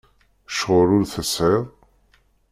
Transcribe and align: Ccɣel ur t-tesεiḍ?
Ccɣel 0.51 0.89
ur 0.97 1.03
t-tesεiḍ? 1.05 1.65